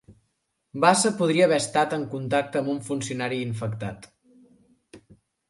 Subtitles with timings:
[0.85, 4.11] Bassa podria haver estat en contacte amb un funcionari infectat